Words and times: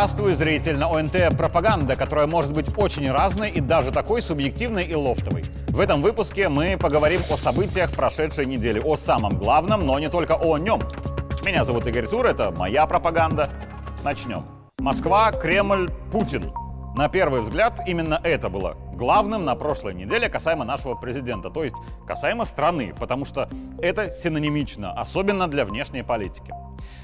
Здравствуй, 0.00 0.32
зритель! 0.32 0.78
На 0.78 0.88
ОНТ 0.88 1.36
пропаганда, 1.36 1.94
которая 1.94 2.26
может 2.26 2.54
быть 2.54 2.74
очень 2.78 3.10
разной 3.10 3.50
и 3.50 3.60
даже 3.60 3.92
такой 3.92 4.22
субъективной 4.22 4.84
и 4.84 4.94
лофтовой. 4.94 5.44
В 5.68 5.78
этом 5.78 6.00
выпуске 6.00 6.48
мы 6.48 6.78
поговорим 6.78 7.20
о 7.20 7.36
событиях 7.36 7.92
прошедшей 7.92 8.46
недели, 8.46 8.80
о 8.82 8.96
самом 8.96 9.36
главном, 9.36 9.80
но 9.80 9.98
не 9.98 10.08
только 10.08 10.36
о 10.36 10.56
нем. 10.56 10.80
Меня 11.44 11.66
зовут 11.66 11.86
Игорь 11.86 12.06
Тур, 12.06 12.24
это 12.24 12.50
моя 12.50 12.86
пропаганда. 12.86 13.50
Начнем. 14.02 14.46
Москва, 14.78 15.32
Кремль, 15.32 15.90
Путин. 16.10 16.50
На 16.96 17.10
первый 17.10 17.42
взгляд, 17.42 17.80
именно 17.86 18.18
это 18.24 18.48
было 18.48 18.78
главным 18.94 19.44
на 19.44 19.54
прошлой 19.54 19.92
неделе 19.92 20.30
касаемо 20.30 20.64
нашего 20.64 20.94
президента, 20.94 21.50
то 21.50 21.62
есть 21.62 21.76
касаемо 22.06 22.46
страны, 22.46 22.94
потому 22.98 23.26
что 23.26 23.50
это 23.82 24.10
синонимично, 24.10 24.92
особенно 24.92 25.46
для 25.46 25.66
внешней 25.66 26.02
политики. 26.02 26.54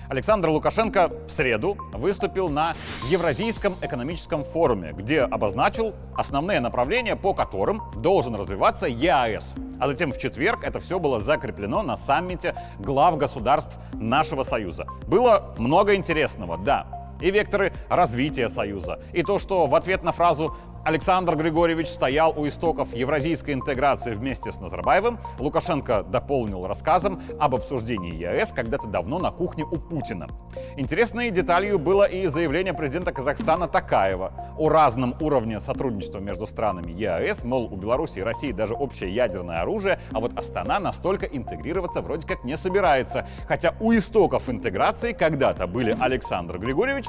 Александр 0.09 0.51
Лукашенко 0.51 1.10
в 1.27 1.30
среду 1.30 1.77
выступил 1.92 2.48
на 2.48 2.74
Евразийском 3.10 3.74
экономическом 3.83 4.45
форуме, 4.45 4.92
где 4.92 5.23
обозначил 5.23 5.95
основные 6.14 6.60
направления, 6.60 7.16
по 7.16 7.34
которым 7.34 7.83
должен 7.97 8.34
развиваться 8.37 8.87
ЕАЭС. 8.87 9.55
А 9.80 9.87
затем 9.88 10.12
в 10.12 10.19
четверг 10.19 10.64
это 10.64 10.78
все 10.80 10.98
было 10.98 11.20
закреплено 11.20 11.83
на 11.83 11.97
саммите 11.97 12.55
глав 12.78 13.19
государств 13.19 13.78
нашего 13.95 14.42
Союза. 14.42 14.87
Было 15.06 15.55
много 15.59 15.95
интересного, 15.95 16.56
да, 16.56 16.86
и 17.20 17.30
векторы 17.30 17.73
развития 17.88 18.48
Союза, 18.48 19.00
и 19.12 19.23
то, 19.23 19.38
что 19.38 19.66
в 19.66 19.75
ответ 19.75 20.02
на 20.02 20.12
фразу 20.12 20.56
Александр 20.87 21.35
Григорьевич 21.35 21.89
стоял 21.89 22.33
у 22.37 22.47
истоков 22.47 22.95
евразийской 22.95 23.55
интеграции 23.55 24.15
вместе 24.15 24.53
с 24.53 24.61
Назарбаевым, 24.61 25.19
Лукашенко 25.41 26.05
дополнил 26.05 26.65
рассказом 26.69 27.20
об 27.41 27.56
обсуждении 27.56 28.15
ЕАЭС 28.15 28.53
когда-то 28.53 28.87
давно 28.87 29.19
на 29.19 29.33
кухне 29.33 29.65
у 29.65 29.78
Путина. 29.78 30.28
Интересной 30.77 31.31
деталью 31.31 31.81
было 31.81 32.05
и 32.05 32.28
заявление 32.28 32.73
президента 32.73 33.11
Казахстана 33.11 33.67
Такаева 33.67 34.55
о 34.56 34.69
разном 34.69 35.17
уровне 35.19 35.59
сотрудничества 35.59 36.20
между 36.20 36.47
странами 36.47 36.93
ЕАЭС, 36.93 37.43
мол, 37.43 37.65
у 37.65 37.75
Беларуси 37.75 38.21
и 38.21 38.23
России 38.23 38.53
даже 38.53 38.75
общее 38.75 39.12
ядерное 39.12 39.62
оружие, 39.62 39.98
а 40.12 40.21
вот 40.21 40.39
Астана 40.39 40.78
настолько 40.78 41.27
интегрироваться 41.27 42.00
вроде 42.00 42.28
как 42.28 42.45
не 42.45 42.56
собирается. 42.56 43.27
Хотя 43.48 43.75
у 43.81 43.93
истоков 43.93 44.48
интеграции 44.48 45.12
когда-то 45.12 45.67
были 45.67 45.97
Александр 45.98 46.59
Григорьевич 46.59 47.06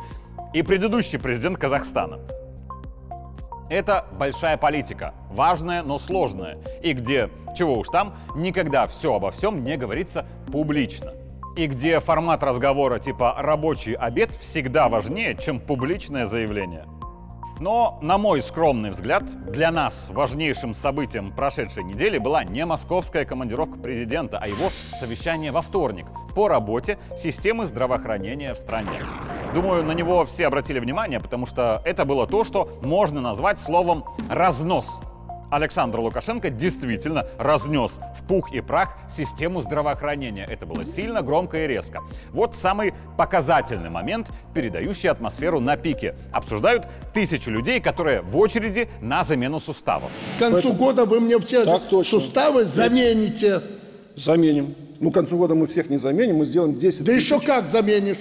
и 0.56 0.64
предыдущий 0.64 1.20
президент 1.20 1.60
Казахстана. 1.60 2.18
Это 3.70 4.06
большая 4.14 4.58
политика, 4.58 5.14
важная, 5.30 5.84
но 5.84 6.00
сложная, 6.00 6.58
и 6.82 6.94
где, 6.94 7.30
чего 7.56 7.80
уж 7.80 7.88
там, 7.90 8.16
никогда 8.36 8.88
все 8.88 9.16
обо 9.16 9.32
всем 9.32 9.64
не 9.64 9.78
говорится 9.78 10.26
публично. 10.52 11.14
И 11.56 11.68
где 11.68 12.00
формат 12.00 12.44
разговора 12.44 13.00
типа 13.00 13.36
«рабочий 13.38 13.94
обед» 13.94 14.32
всегда 14.32 14.88
важнее, 14.90 15.36
чем 15.36 15.60
публичное 15.60 16.26
заявление– 16.26 16.86
но, 17.60 17.98
на 18.02 18.18
мой 18.18 18.44
скромный 18.44 18.92
взгляд, 18.92 19.24
для 19.52 19.72
нас 19.72 20.10
важнейшим 20.10 20.74
событием 20.74 21.32
прошедшей 21.32 21.84
недели 21.84 22.18
была 22.18 22.44
не 22.44 22.66
московская 22.66 23.26
командировка 23.26 23.80
президента, 23.80 24.38
а 24.38 24.48
его 24.48 24.70
совещание 24.70 25.52
во 25.52 25.62
вторник 25.62 26.06
по 26.36 26.48
работе 26.48 27.00
системы 27.18 27.66
здравоохранения 27.66 28.54
в 28.54 28.60
стране. 28.60 29.02
Думаю, 29.54 29.84
на 29.84 29.94
него 29.94 30.26
все 30.26 30.48
обратили 30.48 30.80
внимание, 30.80 31.20
потому 31.20 31.46
что 31.46 31.82
это 31.86 32.06
было 32.06 32.28
то, 32.28 32.44
что 32.44 32.80
можно 32.82 33.22
назвать 33.22 33.60
словом 33.60 34.04
«разнос». 34.30 35.00
Александр 35.50 36.00
Лукашенко 36.02 36.50
действительно 36.50 37.26
разнес 37.38 38.00
в 38.20 38.28
пух 38.28 38.52
и 38.52 38.60
прах 38.60 38.98
систему 39.16 39.62
здравоохранения. 39.62 40.46
Это 40.46 40.66
было 40.66 40.86
сильно, 40.86 41.22
громко 41.22 41.64
и 41.64 41.68
резко. 41.68 42.02
Вот 42.32 42.56
самый 42.56 42.94
показательный 43.18 43.90
момент, 43.90 44.28
передающий 44.54 45.10
атмосферу 45.10 45.62
на 45.62 45.78
пике. 45.78 46.16
Обсуждают 46.34 46.86
тысячи 47.14 47.48
людей, 47.48 47.80
которые 47.80 48.22
в 48.22 48.36
очереди 48.38 48.90
на 49.00 49.24
замену 49.24 49.62
суставов. 49.62 50.12
К 50.36 50.40
концу 50.40 50.74
года 50.74 51.06
вы 51.06 51.22
мне 51.22 51.40
все 51.40 51.64
суставы 52.04 52.66
замените. 52.66 53.62
Заменим. 54.18 54.76
Ну, 55.00 55.12
к 55.12 55.14
концу 55.14 55.38
года 55.38 55.56
мы 55.56 55.68
всех 55.68 55.90
не 55.90 55.98
заменим, 55.98 56.38
мы 56.38 56.46
сделаем 56.46 56.76
10 56.76 57.06
Да 57.06 57.14
еще 57.14 57.40
как 57.40 57.68
заменишь? 57.68 58.18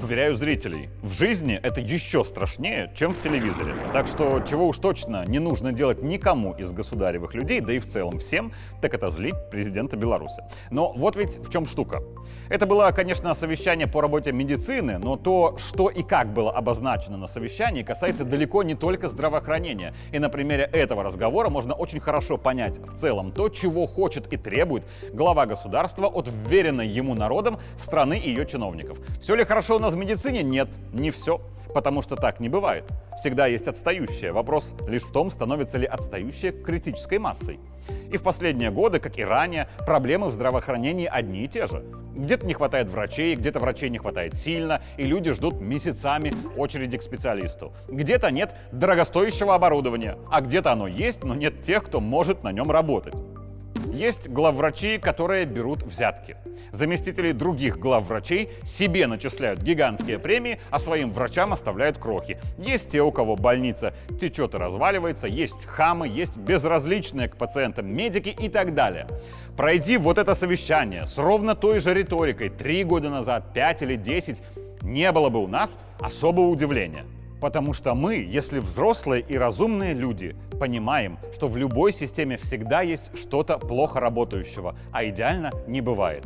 Уверяю 0.00 0.36
зрителей, 0.36 0.90
в 1.02 1.12
жизни 1.12 1.58
это 1.60 1.80
еще 1.80 2.24
страшнее, 2.24 2.92
чем 2.94 3.12
в 3.12 3.18
телевизоре. 3.18 3.74
Так 3.92 4.06
что 4.06 4.40
чего 4.48 4.68
уж 4.68 4.78
точно 4.78 5.24
не 5.26 5.40
нужно 5.40 5.72
делать 5.72 6.02
никому 6.04 6.52
из 6.52 6.70
государевых 6.70 7.34
людей, 7.34 7.60
да 7.60 7.72
и 7.72 7.80
в 7.80 7.86
целом 7.86 8.20
всем, 8.20 8.52
так 8.80 8.94
это 8.94 9.10
злить 9.10 9.34
президента 9.50 9.96
Беларуси. 9.96 10.44
Но 10.70 10.92
вот 10.92 11.16
ведь 11.16 11.38
в 11.38 11.50
чем 11.50 11.66
штука. 11.66 12.00
Это 12.48 12.64
было, 12.64 12.92
конечно, 12.92 13.34
совещание 13.34 13.88
по 13.88 14.00
работе 14.00 14.30
медицины, 14.30 14.98
но 14.98 15.16
то, 15.16 15.58
что 15.58 15.88
и 15.88 16.04
как 16.04 16.32
было 16.32 16.52
обозначено 16.52 17.16
на 17.16 17.26
совещании, 17.26 17.82
касается 17.82 18.24
далеко 18.24 18.62
не 18.62 18.76
только 18.76 19.08
здравоохранения. 19.08 19.94
И 20.12 20.20
на 20.20 20.28
примере 20.28 20.62
этого 20.64 21.02
разговора 21.02 21.50
можно 21.50 21.74
очень 21.74 21.98
хорошо 21.98 22.38
понять 22.38 22.78
в 22.78 22.96
целом 22.96 23.32
то, 23.32 23.48
чего 23.48 23.88
хочет 23.88 24.32
и 24.32 24.36
требует 24.36 24.84
глава 25.12 25.44
государства 25.46 26.06
от 26.06 26.28
вверенной 26.28 26.86
ему 26.86 27.14
народом 27.14 27.58
страны 27.76 28.16
и 28.16 28.28
ее 28.28 28.46
чиновников. 28.46 28.98
Все 29.20 29.34
ли 29.34 29.44
хорошо 29.44 29.76
у 29.76 29.78
нас 29.80 29.87
в 29.90 29.96
медицине? 29.96 30.42
Нет, 30.42 30.68
не 30.92 31.10
все. 31.10 31.40
Потому 31.74 32.02
что 32.02 32.16
так 32.16 32.40
не 32.40 32.48
бывает. 32.48 32.84
Всегда 33.18 33.46
есть 33.46 33.68
отстающее. 33.68 34.32
Вопрос 34.32 34.74
лишь 34.86 35.02
в 35.02 35.12
том, 35.12 35.30
становится 35.30 35.76
ли 35.76 35.86
отстающее 35.86 36.52
критической 36.52 37.18
массой. 37.18 37.60
И 38.10 38.16
в 38.16 38.22
последние 38.22 38.70
годы, 38.70 39.00
как 39.00 39.18
и 39.18 39.24
ранее, 39.24 39.68
проблемы 39.84 40.28
в 40.28 40.32
здравоохранении 40.32 41.06
одни 41.06 41.44
и 41.44 41.48
те 41.48 41.66
же. 41.66 41.84
Где-то 42.16 42.46
не 42.46 42.54
хватает 42.54 42.88
врачей, 42.88 43.36
где-то 43.36 43.60
врачей 43.60 43.90
не 43.90 43.98
хватает 43.98 44.34
сильно, 44.34 44.82
и 44.96 45.02
люди 45.02 45.32
ждут 45.32 45.60
месяцами 45.60 46.32
очереди 46.56 46.96
к 46.96 47.02
специалисту. 47.02 47.72
Где-то 47.88 48.30
нет 48.30 48.54
дорогостоящего 48.72 49.54
оборудования, 49.54 50.18
а 50.30 50.40
где-то 50.40 50.72
оно 50.72 50.88
есть, 50.88 51.22
но 51.22 51.34
нет 51.34 51.62
тех, 51.62 51.84
кто 51.84 52.00
может 52.00 52.42
на 52.42 52.50
нем 52.50 52.70
работать. 52.70 53.14
Есть 53.92 54.28
главврачи, 54.28 54.98
которые 54.98 55.44
берут 55.44 55.82
взятки. 55.82 56.36
Заместители 56.72 57.32
других 57.32 57.78
главврачей 57.78 58.50
себе 58.64 59.06
начисляют 59.06 59.60
гигантские 59.60 60.18
премии, 60.18 60.60
а 60.70 60.78
своим 60.78 61.10
врачам 61.10 61.52
оставляют 61.52 61.98
крохи. 61.98 62.38
Есть 62.58 62.90
те, 62.90 63.02
у 63.02 63.10
кого 63.10 63.36
больница 63.36 63.94
течет 64.20 64.54
и 64.54 64.58
разваливается, 64.58 65.26
есть 65.26 65.64
хамы, 65.64 66.06
есть 66.08 66.36
безразличные 66.36 67.28
к 67.28 67.36
пациентам 67.36 67.92
медики 67.92 68.28
и 68.28 68.48
так 68.48 68.74
далее. 68.74 69.06
Пройди 69.56 69.96
вот 69.96 70.18
это 70.18 70.34
совещание 70.34 71.06
с 71.06 71.18
ровно 71.18 71.54
той 71.54 71.80
же 71.80 71.94
риторикой 71.94 72.50
три 72.50 72.84
года 72.84 73.10
назад, 73.10 73.52
пять 73.52 73.82
или 73.82 73.96
десять, 73.96 74.42
не 74.82 75.10
было 75.10 75.28
бы 75.28 75.42
у 75.42 75.48
нас 75.48 75.78
особого 76.00 76.46
удивления. 76.46 77.04
Потому 77.40 77.72
что 77.72 77.94
мы, 77.94 78.16
если 78.16 78.58
взрослые 78.58 79.22
и 79.22 79.36
разумные 79.36 79.94
люди, 79.94 80.34
понимаем, 80.58 81.18
что 81.32 81.48
в 81.48 81.56
любой 81.56 81.92
системе 81.92 82.36
всегда 82.36 82.82
есть 82.82 83.16
что-то 83.16 83.58
плохо 83.58 84.00
работающего, 84.00 84.76
а 84.92 85.04
идеально 85.04 85.52
не 85.66 85.80
бывает. 85.80 86.24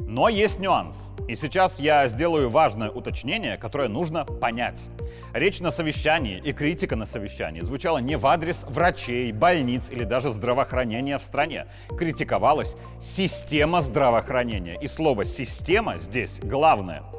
Но 0.00 0.28
есть 0.28 0.58
нюанс. 0.58 1.08
И 1.28 1.36
сейчас 1.36 1.78
я 1.78 2.08
сделаю 2.08 2.50
важное 2.50 2.90
уточнение, 2.90 3.56
которое 3.56 3.88
нужно 3.88 4.24
понять. 4.24 4.88
Речь 5.32 5.60
на 5.60 5.70
совещании 5.70 6.42
и 6.44 6.52
критика 6.52 6.96
на 6.96 7.06
совещании 7.06 7.60
звучала 7.60 7.98
не 7.98 8.16
в 8.16 8.26
адрес 8.26 8.56
врачей, 8.64 9.30
больниц 9.30 9.90
или 9.90 10.02
даже 10.02 10.30
здравоохранения 10.32 11.18
в 11.18 11.24
стране. 11.24 11.66
Критиковалась 11.96 12.74
система 13.00 13.80
здравоохранения. 13.80 14.76
И 14.80 14.88
слово 14.88 15.24
«система» 15.24 15.98
здесь 15.98 16.40
главное– 16.42 17.04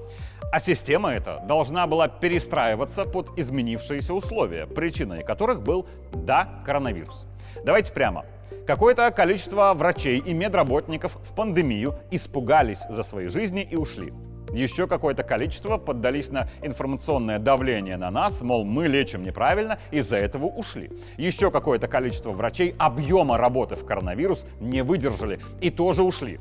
а 0.53 0.59
система 0.59 1.12
эта 1.12 1.40
должна 1.47 1.88
была 1.88 2.08
перестраиваться 2.08 3.06
под 3.06 3.40
изменившиеся 3.40 4.14
условия, 4.14 4.68
причиной 4.68 5.24
которых 5.24 5.64
был, 5.64 5.88
да, 6.12 6.59
коронавирус. 6.64 7.25
Давайте 7.66 7.91
прямо. 7.91 8.23
Какое-то 8.67 9.09
количество 9.09 9.73
врачей 9.73 10.20
и 10.20 10.32
медработников 10.32 11.17
в 11.28 11.34
пандемию 11.34 11.96
испугались 12.11 12.84
за 12.88 13.02
свои 13.02 13.29
жизни 13.29 13.64
и 13.64 13.76
ушли. 13.76 14.14
Еще 14.52 14.85
какое-то 14.85 15.23
количество 15.23 15.79
поддались 15.79 16.29
на 16.29 16.47
информационное 16.61 17.40
давление 17.40 17.97
на 17.97 18.11
нас, 18.11 18.41
мол, 18.41 18.64
мы 18.64 18.88
лечим 18.88 19.23
неправильно, 19.23 19.79
из-за 19.90 20.17
этого 20.17 20.46
ушли. 20.46 20.91
Еще 21.17 21.50
какое-то 21.50 21.88
количество 21.88 22.29
врачей 22.29 22.76
объема 22.78 23.40
работы 23.40 23.76
в 23.76 23.84
коронавирус 23.85 24.46
не 24.59 24.84
выдержали 24.84 25.40
и 25.61 25.72
тоже 25.72 26.03
ушли. 26.03 26.40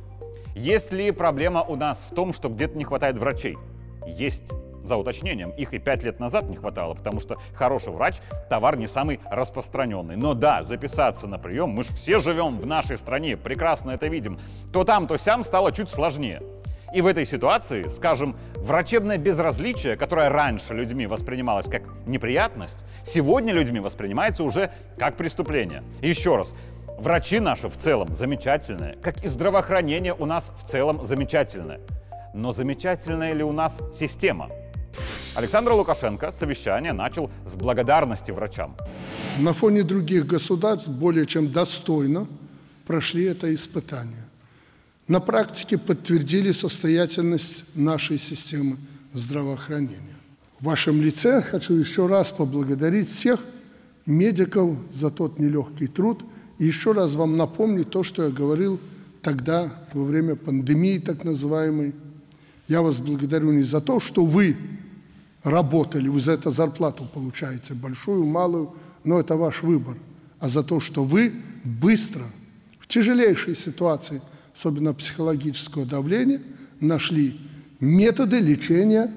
Есть 0.55 0.93
ли 0.93 1.13
проблема 1.13 1.63
у 1.63 1.77
нас 1.77 2.07
в 2.11 2.15
том, 2.15 2.35
что 2.35 2.51
где-то 2.51 2.77
не 2.77 2.85
хватает 2.85 3.17
врачей? 3.17 3.57
Есть. 4.07 4.51
За 4.85 4.97
уточнением, 4.97 5.51
их 5.51 5.75
и 5.75 5.79
пять 5.79 6.03
лет 6.03 6.19
назад 6.19 6.49
не 6.49 6.57
хватало, 6.57 6.95
потому 6.95 7.21
что 7.21 7.37
хороший 7.55 7.93
врач– 7.93 8.17
товар 8.51 8.77
не 8.77 8.89
самый 8.89 9.21
распространенный. 9.31 10.17
Но 10.17 10.35
да, 10.35 10.65
записаться 10.65 11.29
на 11.29 11.39
прием, 11.39 11.71
мы 11.71 11.85
же 11.85 11.93
все 11.93 12.19
живем 12.19 12.59
в 12.59 12.67
нашей 12.67 12.99
стране, 12.99 13.37
прекрасно 13.37 13.93
это 13.93 14.09
видим, 14.09 14.41
то 14.73 14.83
там, 14.83 15.07
то 15.07 15.17
сям 15.17 15.45
стало 15.45 15.71
чуть 15.71 15.89
сложнее. 15.89 16.43
И 16.93 17.01
в 17.01 17.07
этой 17.07 17.25
ситуации, 17.25 17.85
скажем, 17.89 18.37
врачебное 18.57 19.17
безразличие, 19.17 19.97
которое 19.97 20.29
раньше 20.29 20.75
людьми 20.75 21.07
воспринималось 21.07 21.67
как 21.67 21.83
неприятность, 22.07 22.77
сегодня 23.07 23.55
людьми 23.55 23.81
воспринимается 23.81 24.45
уже 24.45 24.73
как 24.99 25.17
преступление. 25.17 25.85
еще 26.03 26.37
раз, 26.37 26.55
врачи 26.99 27.41
наши 27.41 27.69
в 27.69 27.77
целом 27.77 28.13
замечательные, 28.13 28.97
как 28.97 29.25
и 29.25 29.29
здравоохранение 29.29 30.13
у 30.13 30.27
нас 30.27 30.53
в 30.63 30.71
целом 30.71 31.07
замечательное. 31.07 31.81
Но 32.35 32.53
замечательная 32.53 33.35
ли 33.35 33.45
у 33.45 33.53
нас 33.53 33.79
система? 33.95 34.51
Александр 35.37 35.73
Лукашенко 35.73 36.31
совещание 36.33 36.93
начал 36.93 37.31
с 37.47 37.55
благодарности 37.55 38.31
врачам. 38.31 38.77
На 39.39 39.53
фоне 39.53 39.83
других 39.83 40.27
государств 40.27 40.89
более 40.89 41.27
чем 41.27 41.53
достойно 41.53 42.27
прошли 42.87 43.25
это 43.25 43.55
испытание. 43.55 44.25
На 45.09 45.21
практике 45.21 45.79
подтвердили 45.79 46.53
состоятельность 46.53 47.65
нашей 47.75 48.19
системы 48.19 48.77
здравоохранения. 49.13 50.17
В 50.59 50.65
вашем 50.65 51.01
лице 51.03 51.43
хочу 51.43 51.75
еще 51.75 52.07
раз 52.07 52.31
поблагодарить 52.31 53.11
всех 53.11 53.41
медиков 54.07 54.77
за 54.93 55.11
тот 55.11 55.39
нелегкий 55.39 55.87
труд 55.87 56.25
и 56.59 56.65
еще 56.65 56.93
раз 56.93 57.15
вам 57.15 57.37
напомнить 57.37 57.91
то, 57.91 58.03
что 58.03 58.25
я 58.25 58.31
говорил 58.31 58.81
тогда, 59.23 59.73
во 59.93 60.05
время 60.05 60.37
пандемии 60.37 60.99
так 60.99 61.25
называемой. 61.25 61.95
Я 62.69 62.83
вас 62.83 62.99
благодарю 62.99 63.53
не 63.53 63.63
за 63.63 63.81
то, 63.81 64.01
что 64.01 64.25
вы 64.25 64.57
работали, 65.43 66.09
вы 66.09 66.21
за 66.21 66.33
это 66.33 66.51
зарплату 66.51 67.09
получаете, 67.13 67.75
большую, 67.75 68.25
малую, 68.25 68.75
но 69.05 69.19
это 69.19 69.37
ваш 69.37 69.63
выбор, 69.63 69.97
а 70.39 70.49
за 70.49 70.63
то, 70.63 70.81
что 70.81 71.05
вы 71.05 71.33
быстро, 71.65 72.25
в 72.79 72.87
тяжелейшей 72.87 73.57
ситуации, 73.57 74.23
особенно 74.57 74.95
психологического 74.95 75.85
давления, 75.85 76.41
нашли 76.81 77.41
методы 77.81 78.39
лечения 78.39 79.13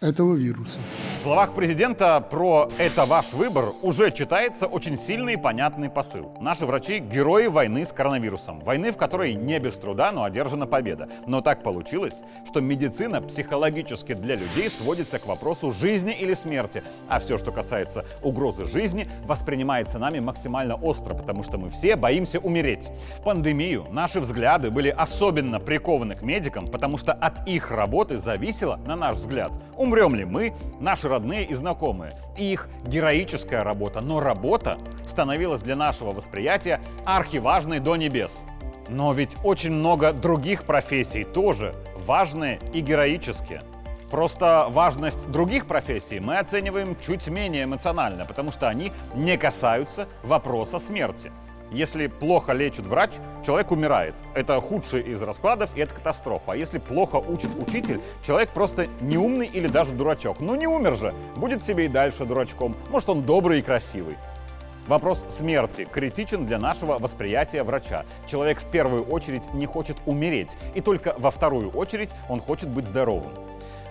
этого 0.00 0.34
вируса. 0.34 0.78
В 0.78 1.22
словах 1.24 1.54
президента 1.54 2.20
про 2.20 2.70
«это 2.78 3.04
ваш 3.04 3.32
выбор» 3.32 3.72
уже 3.82 4.12
читается 4.12 4.66
очень 4.66 4.96
сильный 4.96 5.32
и 5.34 5.36
понятный 5.36 5.90
посыл. 5.90 6.36
Наши 6.40 6.66
врачи– 6.66 6.98
герои 7.00 7.48
войны 7.48 7.84
с 7.84 7.92
коронавирусом. 7.92 8.60
Войны, 8.60 8.92
в 8.92 8.96
которой 8.96 9.34
не 9.34 9.58
без 9.58 9.74
труда, 9.74 10.12
но 10.12 10.22
одержана 10.22 10.68
победа. 10.68 11.08
Но 11.26 11.40
так 11.40 11.64
получилось, 11.64 12.20
что 12.46 12.60
медицина 12.60 13.20
психологически 13.20 14.14
для 14.14 14.36
людей 14.36 14.68
сводится 14.68 15.18
к 15.18 15.26
вопросу 15.26 15.72
жизни 15.72 16.12
или 16.12 16.34
смерти. 16.34 16.84
А 17.08 17.18
все, 17.18 17.36
что 17.36 17.50
касается 17.50 18.04
угрозы 18.22 18.66
жизни, 18.66 19.08
воспринимается 19.24 19.98
нами 19.98 20.20
максимально 20.20 20.76
остро, 20.76 21.14
потому 21.14 21.42
что 21.42 21.58
мы 21.58 21.70
все 21.70 21.96
боимся 21.96 22.38
умереть. 22.38 22.88
В 23.18 23.22
пандемию 23.24 23.86
наши 23.90 24.20
взгляды 24.20 24.70
были 24.70 24.90
особенно 24.90 25.58
прикованы 25.58 26.14
к 26.14 26.22
медикам, 26.22 26.68
потому 26.68 26.98
что 26.98 27.12
от 27.12 27.48
их 27.48 27.72
работы 27.72 28.18
зависело, 28.18 28.76
на 28.86 28.94
наш 28.94 29.16
взгляд, 29.16 29.50
Умрем 29.88 30.14
ли 30.14 30.26
мы, 30.26 30.52
наши 30.80 31.08
родные 31.08 31.46
и 31.46 31.54
знакомые? 31.54 32.12
И 32.36 32.52
их 32.52 32.68
героическая 32.84 33.64
работа, 33.64 34.02
но 34.02 34.20
работа 34.20 34.76
становилась 35.08 35.62
для 35.62 35.76
нашего 35.76 36.12
восприятия 36.12 36.82
архиважной 37.06 37.80
до 37.80 37.96
небес. 37.96 38.30
Но 38.90 39.14
ведь 39.14 39.38
очень 39.44 39.72
много 39.72 40.12
других 40.12 40.64
профессий 40.64 41.24
тоже 41.24 41.74
важные 42.06 42.60
и 42.74 42.82
героические. 42.82 43.62
Просто 44.10 44.66
важность 44.68 45.30
других 45.30 45.64
профессий 45.64 46.20
мы 46.20 46.36
оцениваем 46.36 46.94
чуть 46.94 47.26
менее 47.28 47.64
эмоционально, 47.64 48.26
потому 48.26 48.52
что 48.52 48.68
они 48.68 48.92
не 49.14 49.38
касаются 49.38 50.06
вопроса 50.22 50.80
смерти. 50.80 51.32
Если 51.70 52.06
плохо 52.06 52.52
лечит 52.52 52.86
врач, 52.86 53.12
человек 53.44 53.70
умирает. 53.70 54.14
Это 54.34 54.60
худший 54.60 55.02
из 55.02 55.20
раскладов, 55.20 55.70
и 55.76 55.80
это 55.80 55.94
катастрофа. 55.94 56.52
А 56.52 56.56
если 56.56 56.78
плохо 56.78 57.16
учит 57.16 57.50
учитель, 57.58 58.00
человек 58.22 58.50
просто 58.50 58.86
неумный 59.00 59.46
или 59.46 59.68
даже 59.68 59.92
дурачок. 59.92 60.40
Ну 60.40 60.54
не 60.54 60.66
умер 60.66 60.96
же, 60.96 61.14
будет 61.36 61.62
себе 61.62 61.84
и 61.84 61.88
дальше 61.88 62.24
дурачком. 62.24 62.74
Может, 62.90 63.10
он 63.10 63.22
добрый 63.22 63.58
и 63.58 63.62
красивый. 63.62 64.16
Вопрос 64.86 65.26
смерти 65.28 65.84
критичен 65.84 66.46
для 66.46 66.58
нашего 66.58 66.98
восприятия 66.98 67.62
врача. 67.62 68.06
Человек 68.26 68.62
в 68.62 68.70
первую 68.70 69.04
очередь 69.04 69.52
не 69.52 69.66
хочет 69.66 69.98
умереть, 70.06 70.56
и 70.74 70.80
только 70.80 71.14
во 71.18 71.30
вторую 71.30 71.70
очередь 71.70 72.08
он 72.30 72.40
хочет 72.40 72.70
быть 72.70 72.86
здоровым. 72.86 73.32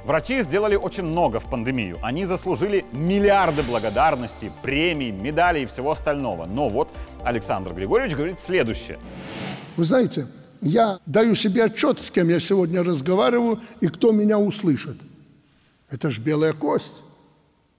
Врачи 0.07 0.41
сделали 0.41 0.77
очень 0.77 1.03
много 1.03 1.41
в 1.41 1.49
пандемию. 1.49 1.97
Они 2.01 2.25
заслужили 2.25 2.85
миллиарды 2.93 3.61
благодарностей, 3.61 4.49
премий, 4.63 5.11
медалей 5.11 5.63
и 5.63 5.65
всего 5.65 5.91
остального. 5.91 6.45
Но 6.45 6.69
вот 6.69 6.87
Александр 7.25 7.73
Григорьевич 7.73 8.15
говорит 8.15 8.37
следующее. 8.39 8.99
Вы 9.75 9.83
знаете, 9.83 10.27
я 10.61 10.99
даю 11.05 11.35
себе 11.35 11.65
отчет, 11.65 11.99
с 11.99 12.09
кем 12.09 12.29
я 12.29 12.39
сегодня 12.39 12.83
разговариваю 12.83 13.59
и 13.81 13.89
кто 13.89 14.13
меня 14.13 14.39
услышит. 14.39 14.95
Это 15.89 16.09
ж 16.09 16.19
белая 16.19 16.53
кость. 16.53 17.03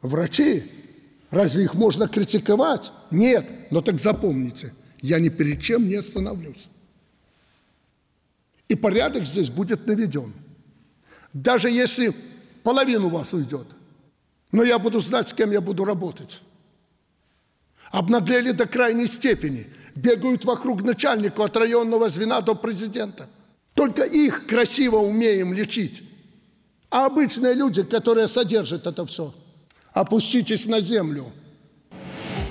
Врачи. 0.03 0.71
Разве 1.31 1.65
их 1.65 1.73
можно 1.73 2.09
критиковать? 2.09 2.93
Нет. 3.11 3.47
Но 3.71 3.81
так 3.81 3.99
запомните, 3.99 4.75
я 5.01 5.19
ни 5.19 5.31
перед 5.31 5.63
чем 5.63 5.89
не 5.89 5.95
остановлюсь. 5.95 6.69
И 8.69 8.75
порядок 8.75 9.25
здесь 9.25 9.49
будет 9.49 9.87
наведен. 9.87 10.35
Даже 11.33 11.71
если 11.71 12.15
половину 12.63 13.09
вас 13.09 13.33
уйдет. 13.33 13.67
Но 14.53 14.63
я 14.63 14.79
буду 14.79 15.01
знать, 15.01 15.29
с 15.29 15.35
кем 15.35 15.51
я 15.51 15.61
буду 15.61 15.85
работать. 15.85 16.41
Обнаглели 17.91 18.53
до 18.53 18.67
крайней 18.67 19.07
степени. 19.07 19.67
Бегают 19.95 20.45
вокруг 20.45 20.83
начальника 20.83 21.45
от 21.45 21.57
районного 21.57 22.09
звена 22.09 22.41
до 22.41 22.55
президента. 22.55 23.29
Только 23.75 24.03
их 24.05 24.47
красиво 24.47 24.97
умеем 24.97 25.53
лечить. 25.53 26.03
А 26.91 27.07
обычные 27.07 27.55
люди, 27.55 27.83
которые 27.83 28.29
содержат 28.29 28.87
это 28.87 29.05
все, 29.05 29.35
опуститесь 29.93 30.67
на 30.67 30.81
землю. 30.81 31.27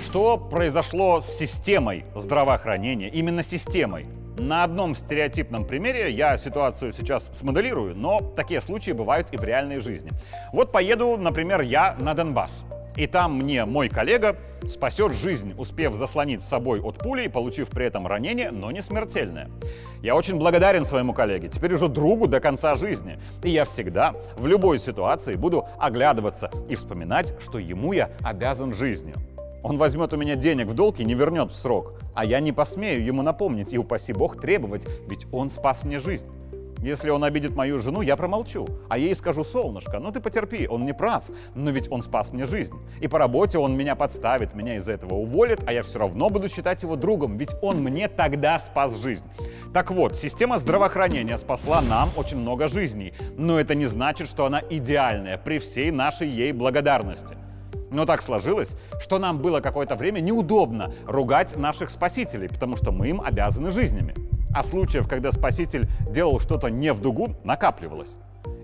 Что 0.06 0.38
произошло 0.38 1.22
с 1.22 1.38
системой 1.38 2.06
здравоохранения, 2.16 3.10
именно 3.10 3.44
системой? 3.44 4.08
На 4.40 4.64
одном 4.64 4.94
стереотипном 4.94 5.66
примере 5.66 6.12
я 6.12 6.38
ситуацию 6.38 6.94
сейчас 6.94 7.28
смоделирую, 7.34 7.98
но 7.98 8.22
такие 8.36 8.62
случаи 8.62 8.92
бывают 8.92 9.30
и 9.32 9.38
в 9.38 9.44
реальной 9.44 9.80
жизни. 9.80 10.12
Вот 10.54 10.72
поеду, 10.72 11.18
например, 11.18 11.62
я 11.62 11.96
на 12.00 12.14
Донбасс. 12.14 12.66
И 12.96 13.08
там 13.08 13.38
мне 13.38 13.66
мой 13.66 13.90
коллега 13.90 14.36
спасет 14.66 15.14
жизнь, 15.14 15.54
успев 15.58 15.94
заслонить 15.94 16.42
собой 16.42 16.82
от 16.82 16.98
пули 16.98 17.26
и 17.26 17.28
получив 17.30 17.70
при 17.70 17.86
этом 17.86 18.06
ранение, 18.08 18.52
но 18.52 18.72
не 18.72 18.82
смертельное. 18.82 19.50
Я 20.02 20.16
очень 20.16 20.38
благодарен 20.38 20.86
своему 20.86 21.14
коллеге, 21.14 21.48
теперь 21.48 21.74
уже 21.74 21.88
другу 21.88 22.28
до 22.28 22.40
конца 22.40 22.76
жизни. 22.76 23.18
И 23.44 23.50
я 23.50 23.66
всегда, 23.66 24.16
в 24.36 24.46
любой 24.48 24.80
ситуации, 24.80 25.36
буду 25.36 25.68
оглядываться 25.80 26.52
и 26.70 26.76
вспоминать, 26.76 27.34
что 27.40 27.60
ему 27.60 27.94
я 27.94 28.12
обязан 28.24 28.74
жизнью. 28.74 29.16
Он 29.68 29.76
возьмет 29.78 30.14
у 30.14 30.18
меня 30.18 30.36
денег 30.36 30.68
в 30.68 30.74
долг 30.76 31.02
и 31.02 31.04
не 31.04 31.14
вернет 31.14 31.52
в 31.52 31.56
срок. 31.56 32.00
А 32.16 32.24
я 32.24 32.40
не 32.40 32.54
посмею 32.54 33.04
ему 33.04 33.22
напомнить 33.22 33.74
и, 33.74 33.78
упаси 33.78 34.14
бог, 34.14 34.40
требовать, 34.40 34.88
ведь 35.10 35.28
он 35.34 35.50
спас 35.50 35.84
мне 35.84 36.00
жизнь. 36.00 36.26
Если 36.82 37.10
он 37.10 37.26
обидит 37.26 37.54
мою 37.54 37.82
жену, 37.82 38.00
я 38.00 38.16
промолчу. 38.16 38.66
А 38.88 38.98
ей 38.98 39.14
скажу, 39.14 39.44
солнышко, 39.44 40.00
ну 40.00 40.14
ты 40.14 40.22
потерпи, 40.22 40.70
он 40.70 40.86
не 40.86 40.94
прав, 40.94 41.26
но 41.54 41.72
ведь 41.72 41.92
он 41.92 42.02
спас 42.02 42.32
мне 42.32 42.46
жизнь. 42.46 42.76
И 43.02 43.10
по 43.10 43.20
работе 43.20 43.58
он 43.58 43.76
меня 43.76 43.98
подставит, 43.98 44.56
меня 44.56 44.78
из-за 44.78 44.94
этого 44.94 45.16
уволит, 45.16 45.60
а 45.68 45.74
я 45.74 45.84
все 45.84 46.00
равно 46.00 46.30
буду 46.30 46.48
считать 46.48 46.84
его 46.84 46.96
другом, 46.96 47.38
ведь 47.38 47.52
он 47.62 47.84
мне 47.84 48.08
тогда 48.08 48.60
спас 48.60 48.96
жизнь. 48.96 49.26
Так 49.74 49.92
вот, 49.92 50.16
система 50.16 50.60
здравоохранения 50.60 51.38
спасла 51.38 51.82
нам 51.82 52.10
очень 52.16 52.38
много 52.38 52.70
жизней, 52.70 53.14
но 53.36 53.60
это 53.60 53.76
не 53.76 53.88
значит, 53.88 54.30
что 54.30 54.46
она 54.46 54.62
идеальная 54.70 55.38
при 55.38 55.60
всей 55.60 55.92
нашей 55.92 56.30
ей 56.30 56.54
благодарности. 56.54 57.36
Но 57.92 58.06
так 58.06 58.22
сложилось, 58.22 58.72
что 59.00 59.20
нам 59.20 59.40
было 59.40 59.60
какое-то 59.60 59.96
время 59.96 60.20
неудобно 60.20 60.92
ругать 61.06 61.56
наших 61.56 61.90
спасителей, 61.90 62.50
потому 62.50 62.76
что 62.76 62.92
мы 62.92 63.10
им 63.10 63.22
обязаны 63.22 63.72
жизнями. 63.72 64.14
А 64.54 64.64
случаев, 64.64 65.08
когда 65.08 65.32
спаситель 65.32 65.88
делал 66.10 66.40
что-то 66.40 66.70
не 66.70 66.92
в 66.94 67.00
дугу, 67.00 67.36
накапливалось. 67.44 68.16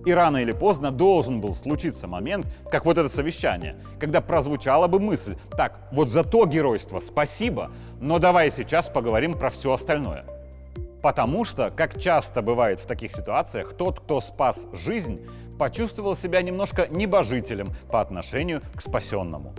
И 0.05 0.13
рано 0.13 0.37
или 0.37 0.51
поздно 0.51 0.91
должен 0.91 1.39
был 1.39 1.53
случиться 1.53 2.07
момент, 2.07 2.45
как 2.69 2.85
вот 2.85 2.97
это 2.97 3.07
совещание, 3.07 3.77
когда 3.99 4.19
прозвучала 4.19 4.87
бы 4.87 4.99
мысль, 4.99 5.37
так, 5.51 5.79
вот 5.93 6.09
за 6.09 6.23
то 6.23 6.45
геройство 6.45 6.99
спасибо, 6.99 7.71
но 8.01 8.19
давай 8.19 8.51
сейчас 8.51 8.89
поговорим 8.89 9.33
про 9.33 9.49
все 9.49 9.71
остальное. 9.71 10.25
Потому 11.01 11.43
что, 11.45 11.69
как 11.69 11.99
часто 11.99 12.41
бывает 12.41 12.79
в 12.79 12.85
таких 12.85 13.11
ситуациях, 13.11 13.73
тот, 13.77 13.99
кто 13.99 14.19
спас 14.19 14.65
жизнь, 14.73 15.21
почувствовал 15.57 16.15
себя 16.15 16.41
немножко 16.41 16.87
небожителем 16.89 17.69
по 17.91 18.01
отношению 18.01 18.61
к 18.75 18.81
спасенному. 18.81 19.53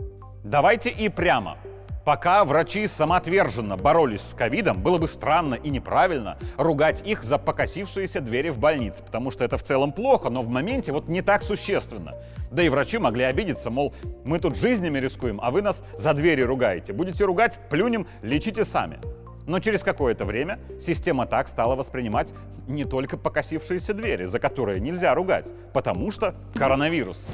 Давайте 0.44 0.90
и 0.90 1.08
прямо. 1.08 1.56
Пока 2.04 2.44
врачи 2.44 2.86
самоотверженно 2.86 3.78
боролись 3.78 4.20
с 4.20 4.34
ковидом, 4.34 4.82
было 4.82 4.98
бы 4.98 5.08
странно 5.08 5.54
и 5.54 5.70
неправильно 5.70 6.36
ругать 6.58 7.00
их 7.06 7.24
за 7.24 7.38
покосившиеся 7.38 8.20
двери 8.20 8.50
в 8.50 8.58
больнице, 8.58 9.02
потому 9.02 9.30
что 9.30 9.42
это 9.42 9.56
в 9.56 9.62
целом 9.62 9.90
плохо, 9.90 10.28
но 10.28 10.42
в 10.42 10.48
моменте 10.48 10.92
вот 10.92 11.08
не 11.08 11.22
так 11.22 11.42
существенно. 11.42 12.14
Да 12.50 12.62
и 12.62 12.68
врачи 12.68 12.98
могли 12.98 13.24
обидеться, 13.24 13.70
мол, 13.70 13.94
мы 14.22 14.38
тут 14.38 14.54
жизнями 14.56 14.98
рискуем, 14.98 15.40
а 15.42 15.50
вы 15.50 15.62
нас 15.62 15.82
за 15.96 16.12
двери 16.12 16.42
ругаете. 16.42 16.92
Будете 16.92 17.24
ругать, 17.24 17.58
плюнем, 17.70 18.06
лечите 18.20 18.66
сами. 18.66 18.98
Но 19.46 19.60
через 19.60 19.82
какое-то 19.82 20.24
время 20.24 20.58
система 20.80 21.26
так 21.26 21.48
стала 21.48 21.76
воспринимать 21.76 22.32
не 22.66 22.84
только 22.84 23.16
покосившиеся 23.16 23.94
двери, 23.94 24.24
за 24.24 24.38
которые 24.38 24.80
нельзя 24.80 25.14
ругать, 25.14 25.46
потому 25.72 26.10
что 26.10 26.34
коронавирус. 26.54 27.26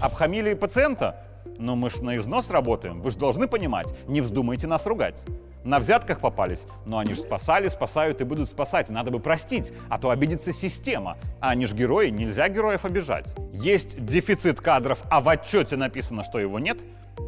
Обхамили 0.00 0.54
пациента? 0.54 1.24
Но 1.58 1.76
мы 1.76 1.90
ж 1.90 2.00
на 2.00 2.16
износ 2.16 2.50
работаем, 2.50 3.00
вы 3.02 3.10
же 3.10 3.18
должны 3.18 3.46
понимать, 3.46 3.94
не 4.08 4.20
вздумайте 4.20 4.66
нас 4.66 4.86
ругать. 4.86 5.24
На 5.64 5.78
взятках 5.78 6.18
попались, 6.18 6.66
но 6.86 6.98
они 6.98 7.14
же 7.14 7.20
спасали, 7.20 7.68
спасают 7.68 8.20
и 8.20 8.24
будут 8.24 8.50
спасать. 8.50 8.88
Надо 8.88 9.12
бы 9.12 9.20
простить, 9.20 9.72
а 9.88 9.98
то 9.98 10.10
обидится 10.10 10.52
система. 10.52 11.18
А 11.40 11.50
они 11.50 11.66
же 11.66 11.76
герои, 11.76 12.08
нельзя 12.08 12.48
героев 12.48 12.84
обижать. 12.84 13.32
Есть 13.52 14.04
дефицит 14.04 14.60
кадров, 14.60 15.04
а 15.08 15.20
в 15.20 15.28
отчете 15.28 15.76
написано, 15.76 16.24
что 16.24 16.40
его 16.40 16.58
нет. 16.58 16.78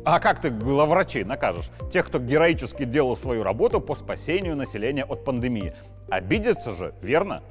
А 0.04 0.20
как 0.20 0.40
ты 0.40 0.50
главврачей 0.50 1.24
накажешь? 1.24 1.70
Тех, 1.90 2.06
кто 2.06 2.18
героически 2.18 2.84
делал 2.84 3.16
свою 3.16 3.42
работу 3.42 3.80
по 3.80 3.94
спасению 3.94 4.56
населения 4.56 5.04
от 5.04 5.24
пандемии. 5.24 5.74
Обидятся 6.10 6.72
же, 6.72 6.94
верно? 7.00 7.42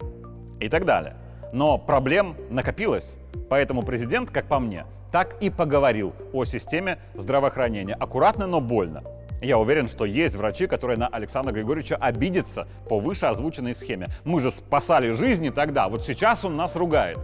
И 0.59 0.69
так 0.69 0.85
далее. 0.85 1.15
Но 1.51 1.77
проблем 1.77 2.35
накопилось. 2.49 3.17
Поэтому 3.49 3.83
президент, 3.83 4.31
как 4.31 4.47
по 4.47 4.59
мне, 4.59 4.85
так 5.11 5.41
и 5.41 5.49
поговорил 5.49 6.13
о 6.31 6.45
системе 6.45 6.99
здравоохранения. 7.15 7.93
Аккуратно, 7.93 8.47
но 8.47 8.61
больно. 8.61 9.03
Я 9.43 9.59
уверен, 9.59 9.87
что 9.87 10.05
есть 10.05 10.35
врачи, 10.35 10.67
которые 10.67 10.97
на 10.97 11.07
Александра 11.07 11.51
Григорьевича 11.51 11.97
обидятся 11.97 12.67
по 12.87 12.97
выше 12.97 13.25
озвученной 13.25 13.75
схеме. 13.75 14.07
Мы 14.23 14.39
же 14.39 14.51
спасали 14.51 15.11
жизни 15.11 15.49
тогда, 15.49 15.89
вот 15.89 16.05
сейчас 16.05 16.45
он 16.45 16.55
нас 16.55 16.75
ругает. 16.77 17.19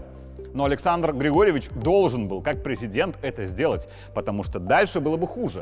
Но 0.53 0.65
Александр 0.65 1.13
Григорьевич 1.13 1.69
должен 1.69 2.27
был, 2.27 2.41
как 2.41 2.63
президент, 2.63 3.17
это 3.21 3.45
сделать, 3.47 3.87
потому 4.13 4.43
что 4.43 4.59
дальше 4.59 4.99
было 4.99 5.17
бы 5.17 5.27
хуже. 5.27 5.61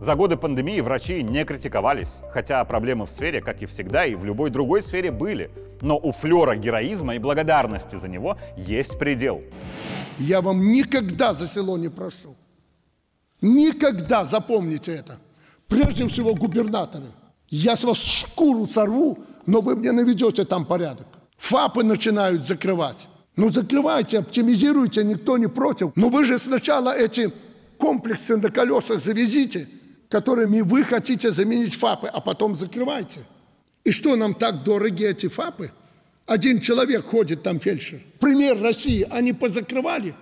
За 0.00 0.16
годы 0.16 0.36
пандемии 0.36 0.80
врачи 0.80 1.22
не 1.22 1.44
критиковались, 1.44 2.20
хотя 2.30 2.64
проблемы 2.64 3.06
в 3.06 3.10
сфере, 3.10 3.40
как 3.40 3.62
и 3.62 3.66
всегда, 3.66 4.04
и 4.04 4.14
в 4.14 4.24
любой 4.24 4.50
другой 4.50 4.82
сфере 4.82 5.10
были. 5.10 5.50
Но 5.80 5.96
у 5.96 6.12
флера 6.12 6.56
героизма 6.56 7.14
и 7.14 7.18
благодарности 7.18 7.96
за 7.96 8.08
него 8.08 8.36
есть 8.56 8.98
предел. 8.98 9.42
Я 10.18 10.40
вам 10.40 10.60
никогда 10.72 11.32
за 11.32 11.46
село 11.46 11.78
не 11.78 11.88
прошу. 11.88 12.36
Никогда, 13.40 14.24
запомните 14.24 14.94
это. 14.94 15.18
Прежде 15.68 16.06
всего 16.06 16.34
губернаторы. 16.34 17.06
Я 17.48 17.76
с 17.76 17.84
вас 17.84 17.98
шкуру 17.98 18.66
сорву, 18.66 19.18
но 19.46 19.60
вы 19.60 19.76
мне 19.76 19.92
наведете 19.92 20.44
там 20.44 20.64
порядок. 20.66 21.06
ФАПы 21.36 21.84
начинают 21.84 22.46
закрывать. 22.46 23.08
Ну 23.36 23.48
закрывайте, 23.48 24.18
оптимизируйте, 24.18 25.04
никто 25.04 25.38
не 25.38 25.48
против. 25.48 25.90
Но 25.96 26.08
вы 26.08 26.24
же 26.24 26.38
сначала 26.38 26.96
эти 26.96 27.32
комплексы 27.78 28.36
на 28.36 28.50
колесах 28.50 29.00
завезите– 29.00 29.68
которыми 30.14 30.60
вы 30.60 30.84
хотите 30.84 31.32
заменить 31.32 31.74
ФАПы, 31.74 32.06
а 32.06 32.20
потом 32.20 32.54
закрывайте. 32.54 33.20
И 33.82 33.90
что 33.90 34.14
нам 34.14 34.34
так 34.34 34.62
дороги 34.62 35.04
эти 35.04 35.26
ФАПы? 35.26 35.72
Один 36.24 36.60
человек 36.60 37.04
ходит 37.06 37.42
там 37.42 37.58
фельдшер. 37.58 38.00
Пример 38.20 38.62
России. 38.62 39.04
Они 39.10 39.32
позакрывали, 39.32 40.14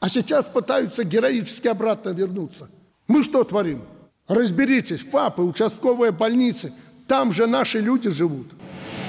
а 0.00 0.08
сейчас 0.08 0.46
пытаются 0.46 1.04
героически 1.04 1.68
обратно 1.68 2.10
вернуться. 2.10 2.68
Мы 3.06 3.22
что 3.22 3.44
творим? 3.44 3.82
Разберитесь, 4.26 5.02
ФАПы, 5.02 5.42
участковые 5.42 6.10
больницы– 6.10 6.72
там 7.06 7.32
же 7.32 7.46
наши 7.46 7.80
люди 7.80 8.10
живут. 8.10 8.48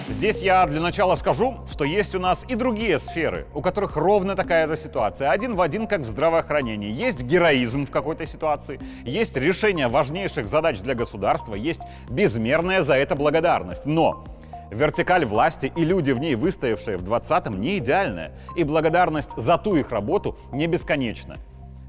Здесь 0.09 0.41
я 0.41 0.65
для 0.67 0.79
начала 0.79 1.15
скажу, 1.15 1.57
что 1.71 1.83
есть 1.83 2.15
у 2.15 2.19
нас 2.19 2.43
и 2.47 2.55
другие 2.55 2.99
сферы, 2.99 3.47
у 3.53 3.61
которых 3.61 3.95
ровно 3.95 4.35
такая 4.35 4.67
же 4.67 4.77
ситуация. 4.77 5.31
Один 5.31 5.55
в 5.55 5.61
один, 5.61 5.87
как 5.87 6.01
в 6.01 6.07
здравоохранении. 6.07 6.91
Есть 6.91 7.21
героизм 7.21 7.85
в 7.85 7.91
какой-то 7.91 8.25
ситуации, 8.25 8.79
есть 9.03 9.35
решение 9.35 9.87
важнейших 9.87 10.47
задач 10.47 10.79
для 10.79 10.95
государства, 10.95 11.55
есть 11.55 11.81
безмерная 12.09 12.83
за 12.83 12.95
это 12.95 13.15
благодарность. 13.15 13.85
Но 13.85 14.25
Вертикаль 14.69 15.25
власти 15.25 15.71
и 15.75 15.85
люди 15.85 16.11
в 16.11 16.19
ней, 16.19 16.35
выстоявшие 16.35 16.97
в 16.97 17.03
20-м, 17.03 17.59
не 17.59 17.77
идеальная. 17.77 18.33
И 18.55 18.63
благодарность 18.63 19.29
за 19.37 19.57
ту 19.57 19.75
их 19.75 19.91
работу 19.91 20.37
не 20.51 20.67
бесконечна. 20.67 21.37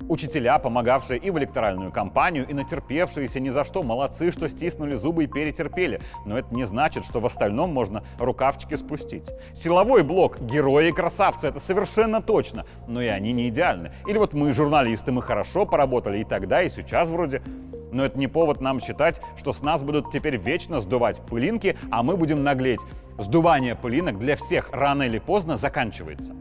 Учителя, 0.08 0.58
помогавшие 0.58 1.18
и 1.18 1.30
в 1.30 1.38
электоральную 1.38 1.92
кампанию, 1.92 2.46
и 2.46 2.54
натерпевшиеся 2.54 3.40
ни 3.40 3.50
за 3.50 3.64
что, 3.64 3.82
молодцы, 3.82 4.30
что 4.32 4.48
стиснули 4.48 4.94
зубы 4.94 5.24
и 5.24 5.26
перетерпели. 5.26 6.00
Но 6.24 6.38
это 6.38 6.54
не 6.54 6.64
значит, 6.64 7.04
что 7.04 7.20
в 7.20 7.26
остальном 7.26 7.72
можно 7.72 8.02
рукавчики 8.18 8.74
спустить. 8.74 9.24
Силовой 9.54 10.02
блок, 10.02 10.40
герои 10.40 10.88
и 10.88 10.92
красавцы, 10.92 11.48
это 11.48 11.60
совершенно 11.60 12.22
точно. 12.22 12.64
Но 12.86 13.02
и 13.02 13.06
они 13.06 13.32
не 13.32 13.48
идеальны. 13.48 13.92
Или 14.06 14.18
вот 14.18 14.34
мы, 14.34 14.52
журналисты, 14.52 15.12
мы 15.12 15.22
хорошо 15.22 15.66
поработали 15.66 16.18
и 16.18 16.24
тогда, 16.24 16.62
и 16.62 16.70
сейчас 16.70 17.08
вроде. 17.08 17.42
Но 17.92 18.04
это 18.04 18.18
не 18.18 18.28
повод 18.28 18.60
нам 18.60 18.80
считать, 18.80 19.20
что 19.36 19.52
с 19.52 19.62
нас 19.62 19.82
будут 19.82 20.10
теперь 20.10 20.36
вечно 20.36 20.80
сдувать 20.80 21.20
пылинки, 21.22 21.76
а 21.90 22.02
мы 22.02 22.16
будем 22.16 22.42
наглеть. 22.42 22.80
Сдувание 23.18 23.74
пылинок 23.74 24.18
для 24.18 24.36
всех 24.36 24.70
рано 24.72 25.02
или 25.02 25.18
поздно 25.18 25.56
заканчивается. 25.56 26.34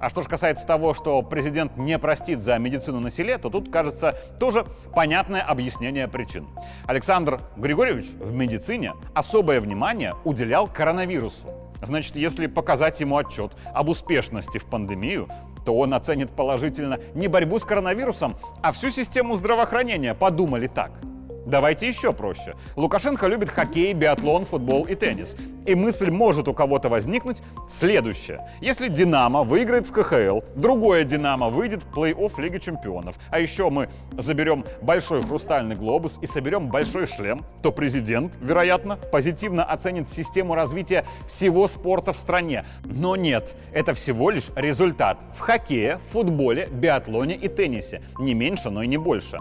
А 0.00 0.08
что 0.08 0.22
же 0.22 0.28
касается 0.28 0.66
того, 0.66 0.94
что 0.94 1.20
президент 1.22 1.76
не 1.76 1.98
простит 1.98 2.40
за 2.40 2.58
медицину 2.58 3.00
на 3.00 3.10
селе, 3.10 3.36
то 3.36 3.50
тут, 3.50 3.70
кажется, 3.70 4.18
тоже 4.38 4.64
понятное 4.94 5.42
объяснение 5.42 6.08
причин. 6.08 6.48
Александр 6.86 7.40
Григорьевич 7.56 8.06
в 8.18 8.32
медицине 8.32 8.94
особое 9.14 9.60
внимание 9.60 10.14
уделял 10.24 10.66
коронавирусу. 10.66 11.48
Значит, 11.82 12.16
если 12.16 12.46
показать 12.46 13.00
ему 13.00 13.16
отчет 13.18 13.52
об 13.74 13.88
успешности 13.90 14.58
в 14.58 14.64
пандемию, 14.64 15.28
то 15.64 15.76
он 15.76 15.92
оценит 15.92 16.30
положительно 16.30 16.98
не 17.14 17.28
борьбу 17.28 17.58
с 17.58 17.64
коронавирусом, 17.64 18.36
а 18.62 18.72
всю 18.72 18.90
систему 18.90 19.36
здравоохранения. 19.36 20.14
Подумали 20.14 20.66
так– 20.66 20.92
Давайте 21.46 21.88
еще 21.88 22.12
проще. 22.12 22.54
Лукашенко 22.76 23.26
любит 23.26 23.50
хоккей, 23.50 23.92
биатлон, 23.94 24.44
футбол 24.44 24.84
и 24.84 24.94
теннис. 24.94 25.36
И 25.66 25.74
мысль 25.74 26.10
может 26.10 26.48
у 26.48 26.54
кого-то 26.54 26.88
возникнуть 26.88 27.38
следующая. 27.68 28.48
Если 28.60 28.88
«Динамо» 28.88 29.42
выиграет 29.42 29.86
в 29.86 29.92
КХЛ, 29.92 30.40
другое 30.56 31.04
«Динамо» 31.04 31.48
выйдет 31.48 31.82
в 31.82 31.96
плей-офф 31.96 32.40
Лиги 32.40 32.58
Чемпионов, 32.58 33.16
а 33.30 33.38
еще 33.38 33.70
мы 33.70 33.88
заберем 34.16 34.64
большой 34.82 35.22
хрустальный 35.22 35.76
глобус 35.76 36.18
и 36.20 36.26
соберем 36.26 36.68
большой 36.68 37.06
шлем, 37.06 37.44
то 37.62 37.72
президент, 37.72 38.36
вероятно, 38.40 38.96
позитивно 38.96 39.64
оценит 39.64 40.10
систему 40.10 40.54
развития 40.54 41.04
всего 41.28 41.68
спорта 41.68 42.12
в 42.12 42.16
стране. 42.16 42.64
Но 42.84 43.16
нет, 43.16 43.54
это 43.72 43.92
всего 43.94 44.30
лишь 44.30 44.48
результат 44.56 45.18
в 45.34 45.40
хоккее, 45.40 46.00
футболе, 46.10 46.68
биатлоне 46.70 47.36
и 47.36 47.48
теннисе. 47.48 48.02
Не 48.18 48.34
меньше, 48.34 48.70
но 48.70 48.82
и 48.82 48.86
не 48.86 48.98
больше 48.98 49.38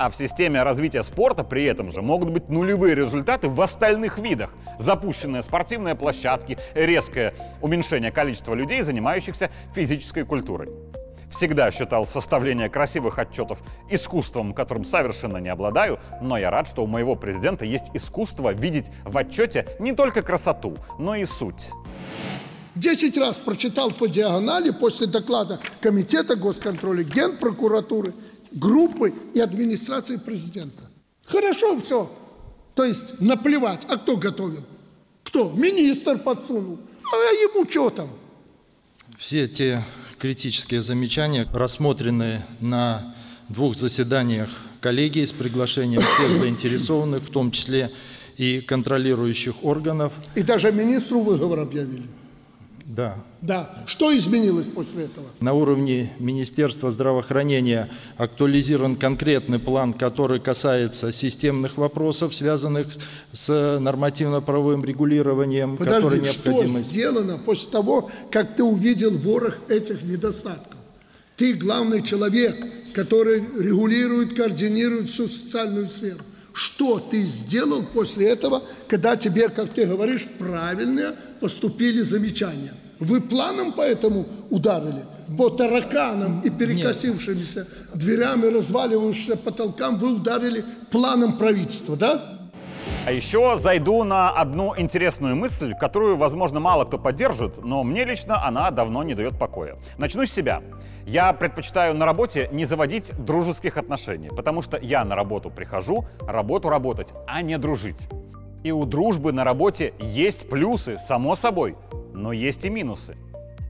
а 0.00 0.08
в 0.08 0.16
системе 0.16 0.62
развития 0.62 1.02
спорта 1.02 1.44
при 1.44 1.64
этом 1.64 1.92
же 1.92 2.00
могут 2.00 2.30
быть 2.30 2.48
нулевые 2.48 2.94
результаты 2.94 3.50
в 3.50 3.60
остальных 3.60 4.18
видах. 4.18 4.50
Запущенные 4.78 5.42
спортивные 5.42 5.94
площадки, 5.94 6.56
резкое 6.72 7.34
уменьшение 7.60 8.10
количества 8.10 8.54
людей, 8.54 8.80
занимающихся 8.80 9.50
физической 9.74 10.24
культурой. 10.24 10.70
Всегда 11.30 11.70
считал 11.70 12.06
составление 12.06 12.70
красивых 12.70 13.18
отчетов 13.18 13.62
искусством, 13.90 14.54
которым 14.54 14.84
совершенно 14.84 15.36
не 15.36 15.50
обладаю, 15.50 16.00
но 16.22 16.38
я 16.38 16.50
рад, 16.50 16.66
что 16.66 16.82
у 16.82 16.86
моего 16.86 17.14
президента 17.14 17.66
есть 17.66 17.90
искусство 17.92 18.54
видеть 18.54 18.86
в 19.04 19.18
отчете 19.18 19.66
не 19.78 19.92
только 19.92 20.22
красоту, 20.22 20.78
но 20.98 21.14
и 21.14 21.26
суть. 21.26 21.72
Десять 22.74 23.18
раз 23.18 23.38
прочитал 23.38 23.90
по 23.90 24.08
диагонали 24.08 24.70
после 24.70 25.08
доклада 25.08 25.60
Комитета 25.82 26.36
госконтроля, 26.36 27.02
Генпрокуратуры 27.02 28.14
группы 28.52 29.12
и 29.34 29.40
администрации 29.40 30.16
президента. 30.16 30.84
Хорошо 31.24 31.78
все. 31.78 32.10
То 32.74 32.84
есть 32.84 33.20
наплевать. 33.20 33.84
А 33.88 33.96
кто 33.96 34.16
готовил? 34.16 34.64
Кто? 35.22 35.50
Министр 35.52 36.18
подсунул. 36.18 36.78
А 37.12 37.16
ему 37.16 37.68
что 37.68 37.90
там? 37.90 38.08
Все 39.18 39.46
те 39.48 39.84
критические 40.18 40.82
замечания, 40.82 41.46
рассмотренные 41.52 42.44
на 42.60 43.14
двух 43.48 43.76
заседаниях 43.76 44.50
коллегии 44.80 45.24
с 45.24 45.32
приглашением 45.32 46.02
всех 46.02 46.30
заинтересованных, 46.40 47.22
в 47.22 47.30
том 47.30 47.50
числе 47.50 47.90
и 48.36 48.60
контролирующих 48.60 49.64
органов. 49.64 50.12
И 50.34 50.42
даже 50.42 50.72
министру 50.72 51.20
выговор 51.20 51.60
объявили. 51.60 52.04
Да. 52.86 53.22
Да. 53.40 53.84
Что 53.86 54.16
изменилось 54.16 54.68
после 54.68 55.04
этого? 55.04 55.26
На 55.40 55.52
уровне 55.52 56.12
Министерства 56.18 56.90
здравоохранения 56.90 57.90
актуализирован 58.16 58.96
конкретный 58.96 59.58
план, 59.58 59.92
который 59.92 60.40
касается 60.40 61.12
системных 61.12 61.76
вопросов, 61.76 62.34
связанных 62.34 62.88
с 63.32 63.78
нормативно-правовым 63.78 64.84
регулированием, 64.84 65.76
Подожди, 65.76 66.18
который 66.18 66.20
необходимо... 66.24 66.80
что 66.80 66.90
сделано 66.90 67.38
после 67.38 67.70
того, 67.70 68.10
как 68.30 68.56
ты 68.56 68.64
увидел 68.64 69.16
ворох 69.16 69.58
этих 69.68 70.02
недостатков? 70.02 70.76
Ты 71.36 71.54
главный 71.54 72.02
человек, 72.02 72.56
который 72.92 73.42
регулирует, 73.58 74.34
координирует 74.34 75.10
всю 75.10 75.28
социальную 75.28 75.88
сферу. 75.88 76.20
Что 76.52 76.98
ты 76.98 77.22
сделал 77.24 77.84
после 77.84 78.28
этого, 78.28 78.62
когда 78.88 79.16
тебе, 79.16 79.48
как 79.48 79.70
ты 79.70 79.86
говоришь, 79.86 80.26
правильные 80.38 81.14
поступили 81.40 82.00
замечания? 82.00 82.74
Вы 82.98 83.20
планом 83.20 83.72
поэтому 83.72 84.26
ударили? 84.50 85.04
По 85.38 85.48
тараканам 85.48 86.40
и 86.40 86.50
перекосившимися 86.50 87.66
дверям 87.94 88.44
и 88.44 88.50
разваливающимся 88.50 89.36
потолкам 89.36 89.96
вы 89.96 90.14
ударили 90.14 90.64
планом 90.90 91.38
правительства, 91.38 91.96
да? 91.96 92.39
А 93.06 93.12
еще 93.12 93.58
зайду 93.58 94.04
на 94.04 94.30
одну 94.30 94.74
интересную 94.76 95.36
мысль, 95.36 95.74
которую, 95.74 96.16
возможно, 96.16 96.60
мало 96.60 96.84
кто 96.84 96.98
поддержит, 96.98 97.64
но 97.64 97.82
мне 97.82 98.04
лично 98.04 98.44
она 98.44 98.70
давно 98.70 99.02
не 99.02 99.14
дает 99.14 99.38
покоя. 99.38 99.78
Начну 99.98 100.26
с 100.26 100.32
себя. 100.32 100.62
Я 101.06 101.32
предпочитаю 101.32 101.94
на 101.94 102.06
работе 102.06 102.48
не 102.52 102.66
заводить 102.66 103.12
дружеских 103.24 103.76
отношений, 103.76 104.28
потому 104.28 104.62
что 104.62 104.76
я 104.76 105.04
на 105.04 105.16
работу 105.16 105.50
прихожу, 105.50 106.06
работу 106.20 106.68
работать, 106.68 107.08
а 107.26 107.42
не 107.42 107.58
дружить. 107.58 108.08
И 108.62 108.72
у 108.72 108.84
дружбы 108.84 109.32
на 109.32 109.44
работе 109.44 109.94
есть 109.98 110.48
плюсы, 110.48 110.98
само 111.08 111.34
собой, 111.34 111.76
но 112.12 112.32
есть 112.32 112.64
и 112.64 112.70
минусы. 112.70 113.16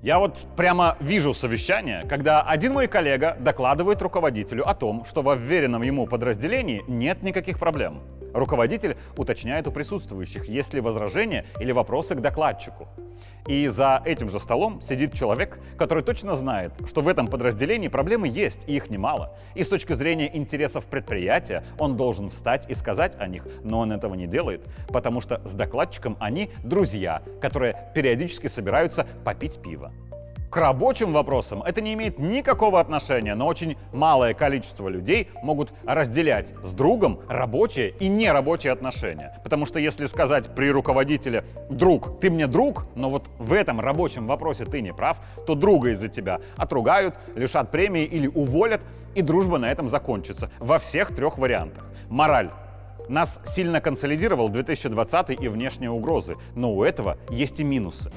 Я 0.03 0.19
вот 0.19 0.39
прямо 0.57 0.97
вижу 0.99 1.35
совещание, 1.35 2.03
когда 2.09 2.41
один 2.41 2.73
мой 2.73 2.87
коллега 2.87 3.37
докладывает 3.39 4.01
руководителю 4.01 4.67
о 4.67 4.75
том, 4.75 5.05
что 5.05 5.21
во 5.21 5.35
вверенном 5.37 5.83
ему 5.83 6.07
подразделении 6.07 6.83
нет 6.89 7.23
никаких 7.23 7.59
проблем. 7.59 8.01
Руководитель 8.33 8.97
уточняет 9.19 9.67
у 9.67 9.73
присутствующих, 9.73 10.49
есть 10.49 10.73
ли 10.73 10.81
возражения 10.81 11.45
или 11.59 11.73
вопросы 11.73 12.15
к 12.15 12.21
докладчику. 12.21 12.89
И 13.47 13.67
за 13.69 14.03
этим 14.05 14.29
же 14.29 14.39
столом 14.39 14.81
сидит 14.81 15.13
человек, 15.15 15.59
который 15.79 16.03
точно 16.03 16.37
знает, 16.37 16.73
что 16.87 17.01
в 17.01 17.09
этом 17.09 17.27
подразделении 17.27 17.89
проблемы 17.89 18.29
есть, 18.29 18.69
и 18.69 18.77
их 18.77 18.91
немало. 18.91 19.37
И 19.55 19.63
с 19.63 19.69
точки 19.69 19.93
зрения 19.93 20.35
интересов 20.37 20.85
предприятия 20.85 21.65
он 21.79 21.97
должен 21.97 22.31
встать 22.31 22.69
и 22.69 22.75
сказать 22.75 23.17
о 23.19 23.27
них, 23.27 23.47
но 23.65 23.81
он 23.81 23.93
этого 23.93 24.15
не 24.15 24.27
делает, 24.27 24.67
потому 24.89 25.21
что 25.21 25.41
с 25.49 25.55
докладчиком 25.55 26.17
они 26.21 26.51
друзья, 26.63 27.23
которые 27.41 27.91
периодически 27.95 28.47
собираются 28.47 29.07
попить 29.25 29.61
пиво. 29.61 29.93
К 30.51 30.57
рабочим 30.57 31.13
вопросам 31.13 31.63
это 31.63 31.81
не 31.81 31.95
имеет 31.95 32.19
никакого 32.19 32.81
отношения, 32.81 33.37
но 33.37 33.47
очень 33.47 33.79
малое 33.93 34.35
количество 34.35 34.89
людей 34.89 35.29
могут 35.45 35.73
разделять 35.87 36.55
с 36.65 36.73
другом 36.73 37.21
рабочие 37.29 37.91
и 38.01 38.09
нерабочие 38.09 38.73
отношения. 38.73 39.39
Потому 39.45 39.65
что 39.65 39.79
если 39.79 40.07
сказать 40.07 40.53
при 40.57 40.73
руководителе 40.73 41.45
«друг, 41.71 42.19
ты 42.21 42.31
мне 42.31 42.49
друг, 42.49 42.87
но 42.97 43.11
вот 43.11 43.31
в 43.39 43.53
этом 43.53 43.79
рабочем 43.79 44.27
вопросе 44.27 44.65
ты 44.65 44.81
не 44.81 44.93
прав», 44.93 45.19
то 45.47 45.55
друга 45.55 45.91
из-за 45.91 46.09
тебя 46.09 46.41
отругают, 46.57 47.15
лишат 47.37 47.71
премии 47.71 48.03
или 48.03 48.27
уволят, 48.27 48.81
и 49.15 49.23
дружба 49.23 49.59
на 49.59 49.71
этом 49.71 49.87
закончится 49.87 50.51
во 50.59 50.81
всех 50.81 51.15
трех 51.15 51.39
вариантах. 51.39 51.85
Мораль. 52.09 52.51
Нас 53.11 53.41
сильно 53.47 53.83
консолидировал 53.83 54.49
2020 54.49 55.43
и 55.43 55.49
внешние 55.49 55.91
угрозы, 55.91 56.37
но 56.55 56.73
у 56.73 56.85
этого 56.85 57.19
есть 57.29 57.61
и 57.61 57.65
минусы 57.65 58.11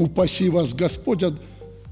упаси 0.00 0.48
вас 0.48 0.74
Господь, 0.74 1.22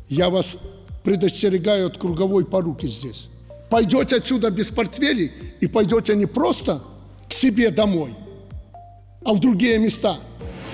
я 0.08 0.30
вас 0.30 0.56
предостерегаю 1.04 1.88
от 1.88 1.98
круговой 1.98 2.44
поруки 2.44 2.86
здесь. 2.86 3.28
Пойдете 3.70 4.16
отсюда 4.16 4.50
без 4.50 4.70
портфелей 4.70 5.32
и 5.60 5.66
пойдете 5.66 6.16
не 6.16 6.26
просто 6.26 6.82
к 7.28 7.32
себе 7.32 7.70
домой, 7.70 8.14
а 9.24 9.34
в 9.34 9.40
другие 9.40 9.78
места. 9.78 10.16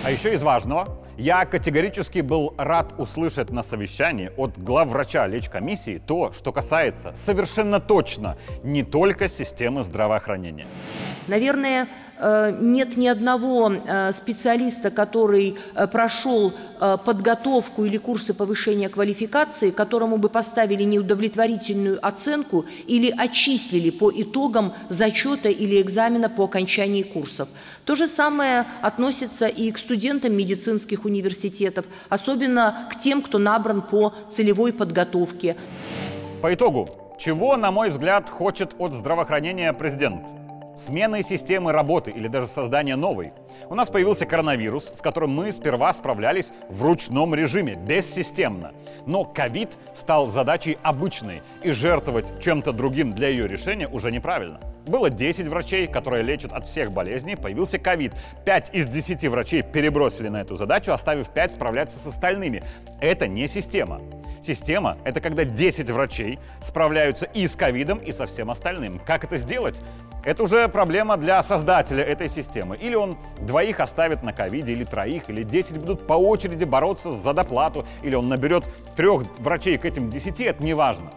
А 0.05 0.11
еще 0.11 0.35
из 0.35 0.43
важного, 0.43 1.04
я 1.17 1.45
категорически 1.45 2.21
был 2.21 2.55
рад 2.57 2.95
услышать 2.99 3.51
на 3.51 3.63
совещании 3.63 4.31
от 4.37 4.59
главврача 4.59 5.27
лечкомиссии 5.27 6.03
то, 6.05 6.33
что 6.33 6.53
касается 6.53 7.13
совершенно 7.15 7.81
точно 7.81 8.37
не 8.63 8.83
только 8.83 9.29
системы 9.29 9.85
здравоохранения. 9.85 10.67
Наверное, 11.29 11.89
нет 12.61 12.97
ни 12.97 13.07
одного 13.07 13.73
э, 13.73 14.13
специалиста, 14.13 14.91
который 14.91 15.57
э, 15.75 15.87
прошел 15.87 16.53
подготовку 17.05 17.85
или 17.85 17.97
курсы 17.97 18.35
повышения 18.35 18.89
квалификации, 18.89 19.71
которому 19.71 20.19
бы 20.19 20.29
поставили 20.29 20.83
неудовлетворительную 20.83 21.99
оценку 22.07 22.67
или 22.87 23.15
отчислили 23.17 23.91
по 23.91 24.11
итогам 24.15 24.75
зачета 24.91 25.49
или 25.49 25.81
экзамена 25.81 26.29
по 26.29 26.45
окончании 26.45 27.03
курсов. 27.03 27.49
То 27.85 27.95
же 27.95 28.07
самое 28.07 28.67
относится 28.83 29.47
и 29.47 29.71
к 29.71 29.79
студентам 29.79 30.37
медицинских 30.37 31.05
университетов, 31.05 31.87
особенно 32.09 32.89
к 32.91 32.99
тем, 32.99 33.23
кто 33.23 33.39
набран 33.39 33.81
по 33.81 34.13
целевой 34.31 34.73
подготовке. 34.73 35.57
По 36.43 36.53
итогу, 36.53 36.89
чего, 37.19 37.57
на 37.57 37.71
мой 37.71 37.91
взгляд, 37.91 38.29
хочет 38.29 38.75
от 38.79 38.93
здравоохранения 38.93 39.73
президент? 39.73 40.44
Смены 40.77 41.23
системы 41.23 41.73
работы 41.73 42.11
или 42.11 42.29
даже 42.29 42.47
создания 42.47 42.97
новой. 42.97 43.33
У 43.69 43.75
нас 43.75 43.91
появился 43.91 44.27
коронавирус, 44.27 44.93
с 44.95 45.01
которым 45.01 45.31
мы 45.31 45.53
сперва 45.53 45.93
справлялись 45.93 46.47
в 46.69 46.83
ручном 46.83 47.35
режиме, 47.35 47.75
бессистемно. 47.75 48.73
Но 49.07 49.25
ковид 49.25 49.71
стал 49.95 50.31
задачей 50.31 50.79
обычной, 50.83 51.43
и 51.63 51.73
жертвовать 51.73 52.41
чем-то 52.43 52.73
другим 52.73 53.15
для 53.15 53.29
ее 53.29 53.47
решения 53.47 53.89
уже 53.89 54.11
неправильно. 54.11 54.61
Было 54.87 55.09
10 55.09 55.47
врачей, 55.49 55.87
которые 55.87 56.23
лечат 56.23 56.53
от 56.53 56.67
всех 56.67 56.93
болезней, 56.93 57.37
появился 57.37 57.79
ковид. 57.79 58.13
5 58.45 58.75
из 58.75 58.87
10 58.87 59.25
врачей 59.29 59.63
перебросили 59.63 60.29
на 60.29 60.43
эту 60.43 60.57
задачу, 60.57 60.93
оставив 60.93 61.29
5 61.31 61.53
справляться 61.53 61.99
с 61.99 62.07
остальными. 62.07 62.63
Это 63.01 63.27
не 63.27 63.47
система. 63.49 64.01
Система— 64.47 64.99
это 65.05 65.23
когда 65.23 65.45
10 65.45 65.89
врачей 65.91 66.39
справляются 66.61 67.25
и 67.25 67.47
с 67.47 67.57
ковидом, 67.57 67.97
и 67.97 68.13
со 68.13 68.27
всем 68.27 68.51
остальным. 68.51 68.99
Как 68.99 69.25
это 69.25 69.39
сделать? 69.39 69.81
Это 70.23 70.43
уже 70.43 70.69
проблема 70.69 71.17
для 71.17 71.43
создателя 71.43 72.03
этой 72.03 72.29
системы. 72.29 72.77
Или 72.77 72.95
он 72.95 73.17
двоих 73.41 73.81
оставит 73.81 74.23
на 74.23 74.35
ковиде, 74.35 74.73
или 74.73 74.85
троих, 74.85 75.31
или 75.31 75.45
10 75.45 75.79
будут 75.79 76.07
по 76.07 76.13
очереди 76.13 76.65
бороться 76.65 77.11
за 77.11 77.33
доплату, 77.33 77.87
или 78.03 78.15
он 78.15 78.29
наберет 78.29 78.65
трех 78.97 79.23
врачей 79.39 79.79
к 79.79 79.87
этим 79.87 80.11
10, 80.11 80.41
это 80.41 80.63
не 80.63 80.75
важно. 80.75 81.11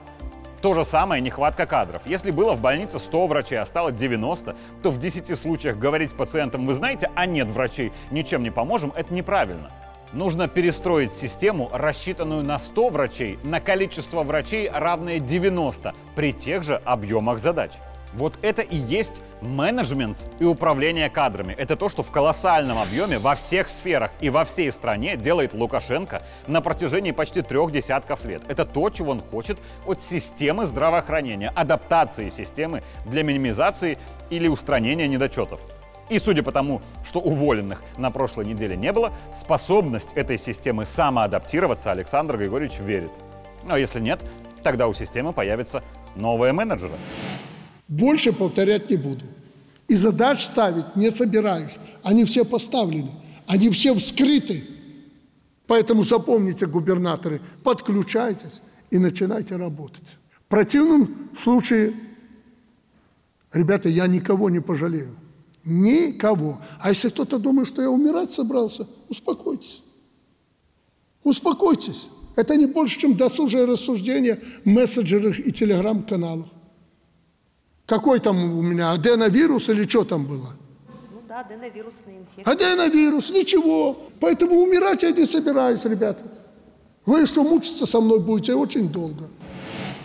То 0.62 0.74
же 0.74 0.86
самое 0.86 1.22
нехватка 1.22 1.66
кадров. 1.66 2.04
Если 2.06 2.32
было 2.32 2.56
в 2.56 2.62
больнице 2.62 2.98
100 2.98 3.28
врачей, 3.28 3.60
а 3.60 3.66
стало 3.66 3.92
90, 3.92 4.56
то 4.82 4.90
в 4.90 5.00
10 5.00 5.38
случаях 5.38 5.78
говорить 5.78 6.16
пациентам, 6.16 6.66
вы 6.66 6.74
знаете, 6.74 7.12
а 7.14 7.26
нет 7.26 7.50
врачей, 7.50 7.92
ничем 8.10 8.42
не 8.42 8.52
поможем, 8.52 8.94
это 8.96 9.14
неправильно. 9.14 9.70
Нужно 10.14 10.48
перестроить 10.48 11.12
систему, 11.12 11.70
рассчитанную 11.74 12.44
на 12.44 12.60
100 12.60 12.90
врачей, 12.90 13.40
на 13.44 13.60
количество 13.60 14.24
врачей, 14.24 14.70
равное 14.70 15.20
90 15.20 15.94
при 16.16 16.32
тех 16.32 16.64
же 16.64 16.82
объемах 16.86 17.40
задач. 17.40 17.72
Вот 18.14 18.40
это 18.42 18.62
и 18.62 18.78
есть 18.78 19.22
менеджмент 19.42 20.18
и 20.40 20.46
управление 20.46 21.10
кадрами. 21.10 21.54
Это 21.58 21.76
то, 21.76 21.90
что 21.90 22.04
в 22.04 22.12
колоссальном 22.12 22.80
объеме 22.80 23.20
во 23.20 23.36
всех 23.36 23.68
сферах 23.68 24.12
и 24.22 24.30
во 24.30 24.46
всей 24.46 24.72
стране 24.72 25.18
делает 25.18 25.54
Лукашенко 25.54 26.24
на 26.48 26.62
протяжении 26.62 27.12
почти 27.12 27.42
трех 27.42 27.72
десятков 27.72 28.24
лет. 28.24 28.44
Это 28.48 28.66
то, 28.66 28.90
чего 28.90 29.12
он 29.12 29.22
хочет 29.22 29.60
от 29.86 30.02
системы 30.02 30.66
здравоохранения, 30.66 31.50
адаптации 31.50 32.30
системы 32.30 32.82
для 33.06 33.24
минимизации 33.24 33.98
или 34.30 34.48
устранения 34.48 35.08
недочетов. 35.08 35.60
И 36.10 36.20
судя 36.20 36.42
по 36.42 36.52
тому, 36.52 36.82
что 37.04 37.20
уволенных 37.20 37.84
на 37.98 38.12
прошлой 38.12 38.46
неделе 38.46 38.78
не 38.78 38.94
было, 38.94 39.14
способность 39.40 40.14
этой 40.16 40.38
системы 40.38 40.86
самоадаптироваться 40.86 41.92
Александр 41.92 42.38
Григорьевич 42.38 42.80
верит. 42.80 43.12
Но 43.66 43.76
если 43.76 44.00
нет, 44.00 44.22
тогда 44.64 44.88
у 44.88 44.94
системы 44.94 45.34
появятся 45.34 45.84
новые 46.16 46.54
менеджеры. 46.54 46.94
Больше 47.88 48.32
повторять 48.32 48.90
не 48.90 48.96
буду. 48.96 49.26
И 49.88 49.96
задач 49.96 50.44
ставить 50.44 50.96
не 50.96 51.12
собираюсь. 51.12 51.78
Они 52.04 52.24
все 52.26 52.46
поставлены. 52.46 53.12
Они 53.46 53.70
все 53.70 53.94
вскрыты. 53.94 54.64
Поэтому 55.68 56.04
запомните, 56.04 56.66
губернаторы, 56.66 57.42
подключайтесь 57.64 58.62
и 58.90 58.98
начинайте 58.98 59.58
работать. 59.58 60.18
В 60.32 60.50
противном 60.50 61.30
случае, 61.38 61.94
ребята, 63.52 63.90
я 63.90 64.08
никого 64.08 64.50
не 64.50 64.62
пожалею. 64.62 65.14
Никого. 65.70 66.62
А 66.80 66.90
если 66.90 67.10
кто-то 67.10 67.40
думает, 67.40 67.68
что 67.68 67.82
я 67.82 67.90
умирать 67.90 68.32
собрался, 68.34 68.88
успокойтесь. 69.10 69.84
Успокойтесь. 71.24 72.08
Это 72.38 72.56
не 72.56 72.68
больше, 72.68 73.00
чем 73.00 73.18
досужее 73.18 73.66
рассуждение 73.66 74.40
в 74.64 74.70
мессенджерах 74.70 75.40
и 75.40 75.52
телеграм-каналах. 75.52 76.48
Какой 77.86 78.22
там 78.22 78.58
у 78.58 78.62
меня, 78.62 78.92
аденовирус 78.92 79.68
или 79.68 79.86
что 79.86 80.06
там 80.06 80.26
было? 80.26 80.54
Ну 81.12 81.22
да, 81.28 81.42
аденовирусная 81.42 82.20
инфекция. 82.20 82.54
Аденовирус, 82.54 83.30
ничего. 83.32 83.98
Поэтому 84.22 84.62
умирать 84.62 85.04
я 85.04 85.12
не 85.12 85.26
собираюсь, 85.26 85.84
ребята. 85.84 86.24
Вы 87.06 87.22
еще 87.22 87.42
мучиться 87.42 87.86
со 87.86 88.00
мной 88.00 88.20
будете 88.20 88.54
очень 88.54 88.90
долго. 88.90 89.30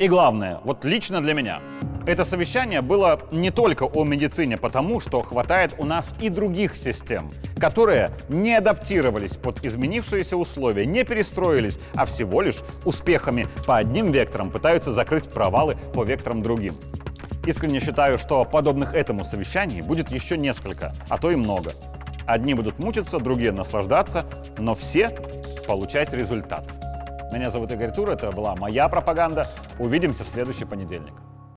И 0.00 0.08
главное, 0.08 0.60
вот 0.64 0.84
лично 0.84 1.20
для 1.20 1.34
меня, 1.34 1.60
это 2.06 2.24
совещание 2.24 2.80
было 2.80 3.20
не 3.30 3.50
только 3.50 3.84
о 3.84 4.04
медицине, 4.04 4.56
потому 4.56 5.00
что 5.00 5.22
хватает 5.22 5.74
у 5.78 5.84
нас 5.84 6.06
и 6.20 6.28
других 6.28 6.76
систем, 6.76 7.30
которые 7.58 8.10
не 8.28 8.54
адаптировались 8.54 9.36
под 9.36 9.64
изменившиеся 9.64 10.36
условия, 10.36 10.86
не 10.86 11.04
перестроились, 11.04 11.78
а 11.94 12.04
всего 12.04 12.42
лишь 12.42 12.58
успехами 12.84 13.46
по 13.66 13.76
одним 13.76 14.10
векторам 14.12 14.50
пытаются 14.50 14.92
закрыть 14.92 15.30
провалы 15.30 15.76
по 15.94 16.04
векторам 16.04 16.42
другим. 16.42 16.74
Искренне 17.46 17.80
считаю, 17.80 18.18
что 18.18 18.44
подобных 18.44 18.94
этому 18.94 19.24
совещаний 19.24 19.82
будет 19.82 20.10
еще 20.10 20.36
несколько, 20.36 20.92
а 21.08 21.18
то 21.18 21.30
и 21.30 21.36
много. 21.36 21.72
Одни 22.26 22.54
будут 22.54 22.78
мучиться, 22.78 23.18
другие 23.18 23.52
наслаждаться, 23.52 24.26
но 24.58 24.74
все 24.74 25.08
получать 25.66 26.12
результат. 26.12 26.64
Меня 27.32 27.50
зовут 27.50 27.72
Игорь 27.72 27.92
Тур, 27.92 28.10
это 28.10 28.30
была 28.30 28.54
моя 28.56 28.88
пропаганда. 28.88 29.50
Увидимся 29.78 30.22
в 30.22 30.28
следующий 30.28 30.66
понедельник. 30.66 31.14